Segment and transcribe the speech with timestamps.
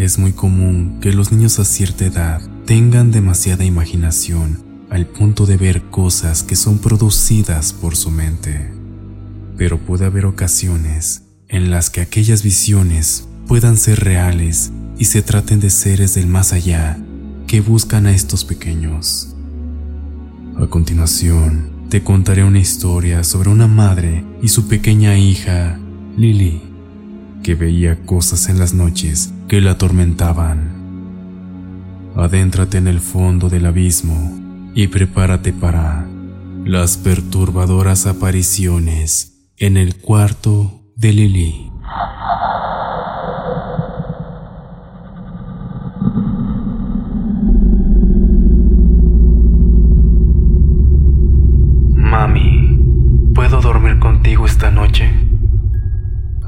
[0.00, 5.58] Es muy común que los niños a cierta edad tengan demasiada imaginación al punto de
[5.58, 8.72] ver cosas que son producidas por su mente.
[9.58, 15.60] Pero puede haber ocasiones en las que aquellas visiones puedan ser reales y se traten
[15.60, 16.96] de seres del más allá
[17.46, 19.36] que buscan a estos pequeños.
[20.58, 25.78] A continuación, te contaré una historia sobre una madre y su pequeña hija,
[26.16, 26.69] Lily,
[27.42, 30.80] que veía cosas en las noches que la atormentaban.
[32.16, 34.38] Adéntrate en el fondo del abismo
[34.74, 36.06] y prepárate para
[36.64, 41.70] las perturbadoras apariciones en el cuarto de Lily.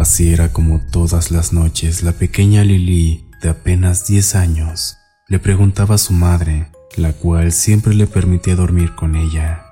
[0.00, 4.96] Así era como todas las noches la pequeña Lily, de apenas 10 años,
[5.28, 9.62] le preguntaba a su madre, la cual siempre le permitía dormir con ella,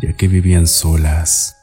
[0.00, 1.54] ya que vivían solas.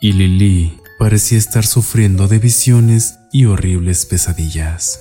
[0.00, 4.98] Y Lily parecía estar sufriendo de visiones y horribles pesadillas.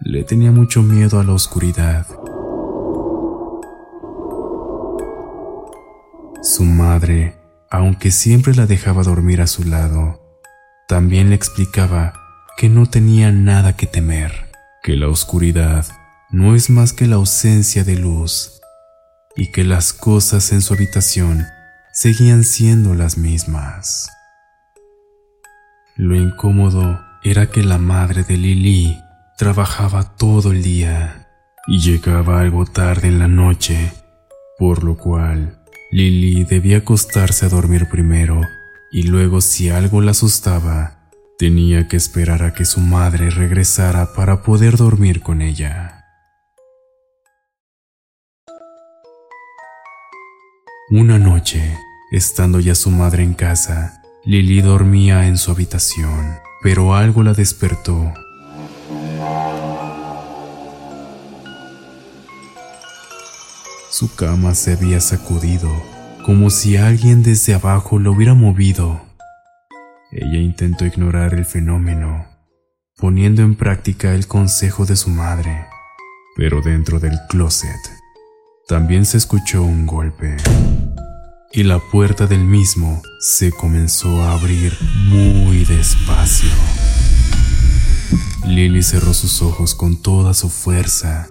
[0.00, 2.06] Le tenía mucho miedo a la oscuridad.
[6.40, 7.36] Su madre,
[7.70, 10.19] aunque siempre la dejaba dormir a su lado,
[10.90, 12.14] también le explicaba
[12.56, 14.50] que no tenía nada que temer,
[14.82, 15.86] que la oscuridad
[16.30, 18.60] no es más que la ausencia de luz
[19.36, 21.46] y que las cosas en su habitación
[21.92, 24.10] seguían siendo las mismas.
[25.94, 29.00] Lo incómodo era que la madre de Lily
[29.38, 31.28] trabajaba todo el día
[31.68, 33.92] y llegaba algo tarde en la noche,
[34.58, 35.62] por lo cual
[35.92, 38.40] Lily debía acostarse a dormir primero
[38.90, 44.42] y luego si algo la asustaba, tenía que esperar a que su madre regresara para
[44.42, 46.04] poder dormir con ella.
[50.90, 51.78] Una noche,
[52.10, 58.12] estando ya su madre en casa, Lily dormía en su habitación, pero algo la despertó.
[63.88, 65.70] Su cama se había sacudido
[66.24, 69.00] como si alguien desde abajo lo hubiera movido.
[70.12, 72.26] Ella intentó ignorar el fenómeno,
[72.96, 75.66] poniendo en práctica el consejo de su madre,
[76.36, 78.00] pero dentro del closet
[78.68, 80.36] también se escuchó un golpe
[81.52, 84.76] y la puerta del mismo se comenzó a abrir
[85.08, 86.50] muy despacio.
[88.46, 91.28] Lily cerró sus ojos con toda su fuerza,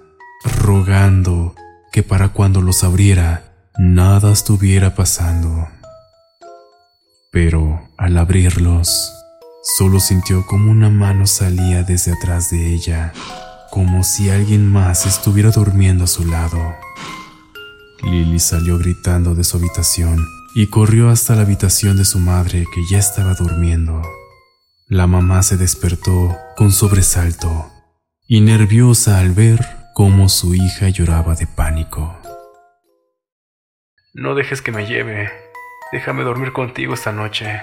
[0.62, 1.56] rogando
[1.92, 3.49] que para cuando los abriera
[3.80, 5.70] nada estuviera pasando.
[7.32, 9.14] Pero al abrirlos,
[9.78, 13.14] solo sintió como una mano salía desde atrás de ella,
[13.72, 16.76] como si alguien más estuviera durmiendo a su lado.
[18.04, 22.82] Lily salió gritando de su habitación y corrió hasta la habitación de su madre que
[22.92, 24.02] ya estaba durmiendo.
[24.88, 27.72] La mamá se despertó con sobresalto
[28.28, 32.20] y nerviosa al ver cómo su hija lloraba de pánico.
[34.14, 35.32] No dejes que me lleve.
[35.92, 37.62] Déjame dormir contigo esta noche.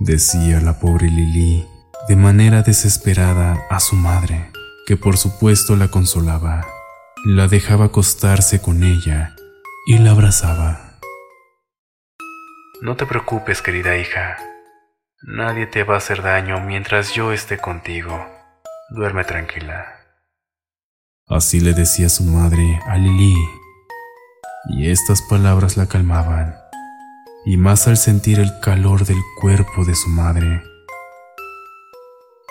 [0.00, 1.68] Decía la pobre Lili
[2.08, 4.50] de manera desesperada a su madre,
[4.86, 6.66] que por supuesto la consolaba.
[7.24, 9.36] La dejaba acostarse con ella
[9.86, 10.98] y la abrazaba.
[12.80, 14.36] No te preocupes, querida hija.
[15.22, 18.26] Nadie te va a hacer daño mientras yo esté contigo.
[18.90, 19.86] Duerme tranquila.
[21.28, 23.36] Así le decía su madre a Lili,
[24.68, 26.56] y estas palabras la calmaban,
[27.44, 30.62] y más al sentir el calor del cuerpo de su madre.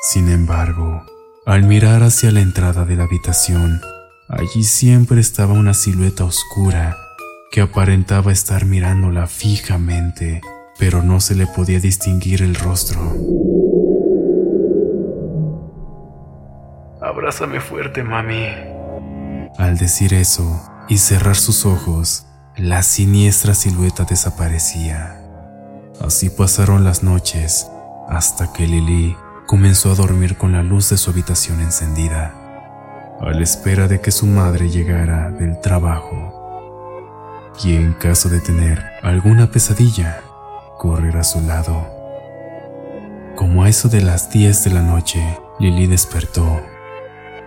[0.02, 1.06] Sin embargo,
[1.46, 3.82] al mirar hacia la entrada de la habitación,
[4.28, 6.98] allí siempre estaba una silueta oscura
[7.52, 10.42] que aparentaba estar mirándola fijamente,
[10.80, 13.02] pero no se le podía distinguir el rostro.
[17.02, 18.71] Abrázame fuerte, mami.
[19.58, 22.26] Al decir eso y cerrar sus ojos,
[22.56, 25.22] la siniestra silueta desaparecía.
[26.00, 27.68] Así pasaron las noches
[28.10, 29.16] hasta que Lily
[29.48, 32.34] comenzó a dormir con la luz de su habitación encendida,
[33.20, 36.38] a la espera de que su madre llegara del trabajo
[37.64, 40.22] y en caso de tener alguna pesadilla,
[40.78, 41.88] correr a su lado.
[43.36, 46.62] Como a eso de las 10 de la noche, Lily despertó.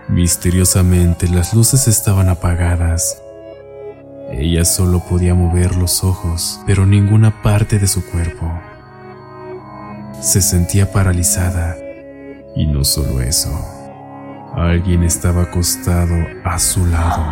[0.07, 3.21] Misteriosamente las luces estaban apagadas.
[4.31, 8.51] Ella solo podía mover los ojos, pero ninguna parte de su cuerpo.
[10.21, 11.75] Se sentía paralizada.
[12.55, 13.49] Y no solo eso,
[14.55, 16.15] alguien estaba acostado
[16.45, 17.25] a su lado.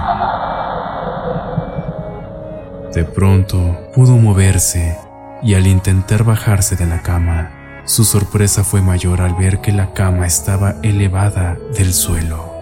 [2.93, 4.97] De pronto pudo moverse
[5.41, 9.93] y al intentar bajarse de la cama, su sorpresa fue mayor al ver que la
[9.93, 12.52] cama estaba elevada del suelo,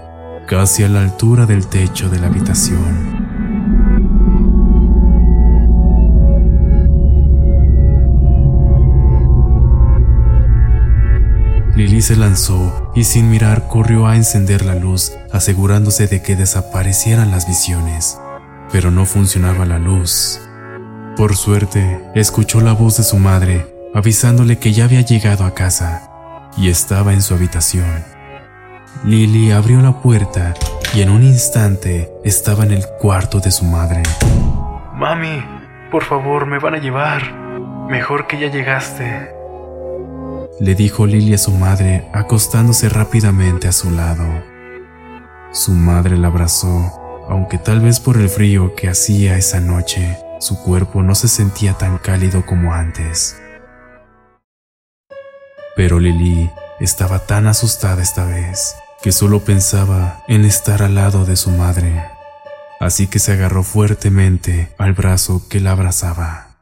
[0.51, 3.21] casi a la altura del techo de la habitación.
[11.77, 17.31] Lily se lanzó y sin mirar corrió a encender la luz, asegurándose de que desaparecieran
[17.31, 18.19] las visiones
[18.71, 20.39] pero no funcionaba la luz.
[21.17, 26.09] Por suerte, escuchó la voz de su madre avisándole que ya había llegado a casa
[26.57, 28.10] y estaba en su habitación.
[29.03, 30.53] Lily abrió la puerta
[30.93, 34.03] y en un instante estaba en el cuarto de su madre.
[34.93, 35.43] Mami,
[35.91, 37.33] por favor, me van a llevar.
[37.89, 39.31] Mejor que ya llegaste.
[40.59, 44.25] Le dijo Lily a su madre acostándose rápidamente a su lado.
[45.51, 47.01] Su madre la abrazó
[47.31, 51.73] aunque tal vez por el frío que hacía esa noche, su cuerpo no se sentía
[51.73, 53.41] tan cálido como antes.
[55.77, 56.51] Pero Lily
[56.81, 62.03] estaba tan asustada esta vez que solo pensaba en estar al lado de su madre,
[62.79, 66.57] así que se agarró fuertemente al brazo que la abrazaba.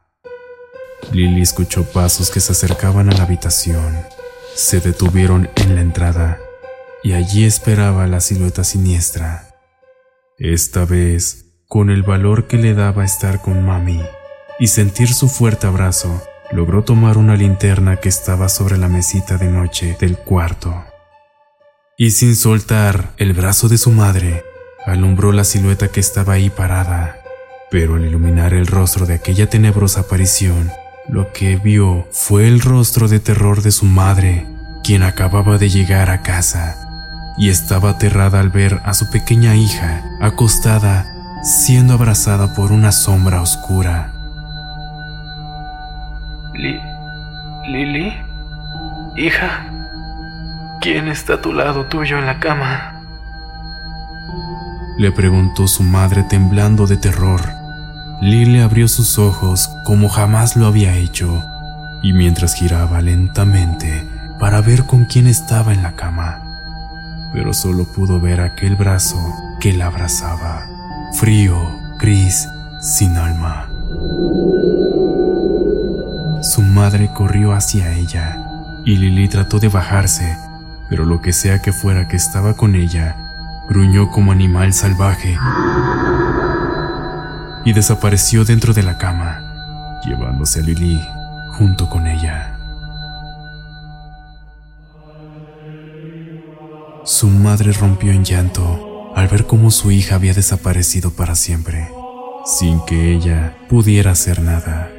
[1.11, 3.97] Lily escuchó pasos que se acercaban a la habitación,
[4.55, 6.39] se detuvieron en la entrada
[7.03, 9.49] y allí esperaba la silueta siniestra
[10.39, 14.01] esta vez, con el valor que le daba estar con mami
[14.57, 19.49] y sentir su fuerte abrazo, logró tomar una linterna que estaba sobre la mesita de
[19.49, 20.85] noche del cuarto.
[22.01, 24.45] Y sin soltar el brazo de su madre,
[24.85, 27.17] alumbró la silueta que estaba ahí parada.
[27.69, 30.71] Pero al iluminar el rostro de aquella tenebrosa aparición,
[31.09, 34.47] lo que vio fue el rostro de terror de su madre,
[34.81, 36.77] quien acababa de llegar a casa
[37.37, 41.05] y estaba aterrada al ver a su pequeña hija acostada,
[41.43, 44.13] siendo abrazada por una sombra oscura.
[47.67, 48.13] Lili,
[49.17, 49.78] hija,
[50.81, 53.01] ¿quién está a tu lado tuyo en la cama?
[54.97, 57.41] Le preguntó su madre temblando de terror.
[58.21, 61.43] Lily abrió sus ojos como jamás lo había hecho,
[62.01, 64.05] y mientras giraba lentamente
[64.39, 69.17] para ver con quién estaba en la cama, pero solo pudo ver aquel brazo
[69.59, 70.65] que la abrazaba,
[71.13, 71.57] frío,
[71.97, 72.47] gris,
[72.81, 73.69] sin alma.
[76.41, 78.37] Su madre corrió hacia ella
[78.85, 80.37] y Lily trató de bajarse,
[80.89, 83.15] pero lo que sea que fuera que estaba con ella,
[83.69, 85.37] gruñó como animal salvaje.
[87.65, 90.99] Y desapareció dentro de la cama, llevándose a Lily
[91.53, 92.55] junto con ella.
[97.03, 101.89] Su madre rompió en llanto al ver cómo su hija había desaparecido para siempre,
[102.45, 104.89] sin que ella pudiera hacer nada,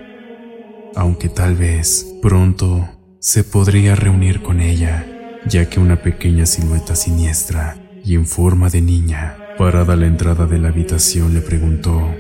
[0.94, 2.88] aunque tal vez pronto
[3.20, 5.06] se podría reunir con ella,
[5.46, 10.46] ya que una pequeña silueta siniestra y en forma de niña, parada a la entrada
[10.46, 12.14] de la habitación, le preguntó,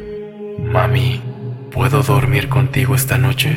[0.58, 1.20] Mami,
[1.70, 3.56] ¿puedo dormir contigo esta noche?